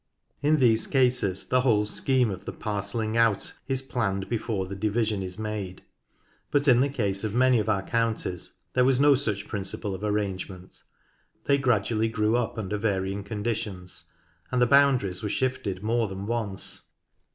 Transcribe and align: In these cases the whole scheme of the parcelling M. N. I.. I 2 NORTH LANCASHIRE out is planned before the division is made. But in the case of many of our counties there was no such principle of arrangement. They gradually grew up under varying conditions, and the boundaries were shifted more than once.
In 0.41 0.57
these 0.57 0.87
cases 0.87 1.45
the 1.45 1.61
whole 1.61 1.85
scheme 1.85 2.31
of 2.31 2.45
the 2.45 2.51
parcelling 2.51 3.15
M. 3.17 3.17
N. 3.17 3.17
I.. 3.25 3.29
I 3.29 3.33
2 3.33 3.33
NORTH 3.35 3.45
LANCASHIRE 3.45 3.53
out 3.67 3.69
is 3.69 3.81
planned 3.83 4.29
before 4.29 4.65
the 4.65 4.75
division 4.75 5.21
is 5.21 5.37
made. 5.37 5.83
But 6.49 6.67
in 6.67 6.79
the 6.79 6.89
case 6.89 7.23
of 7.23 7.35
many 7.35 7.59
of 7.59 7.69
our 7.69 7.83
counties 7.83 8.57
there 8.73 8.83
was 8.83 8.99
no 8.99 9.13
such 9.13 9.47
principle 9.47 9.93
of 9.93 10.03
arrangement. 10.03 10.81
They 11.43 11.59
gradually 11.59 12.07
grew 12.07 12.35
up 12.35 12.57
under 12.57 12.79
varying 12.79 13.23
conditions, 13.23 14.05
and 14.49 14.59
the 14.59 14.65
boundaries 14.65 15.21
were 15.21 15.29
shifted 15.29 15.83
more 15.83 16.07
than 16.07 16.25
once. 16.25 16.93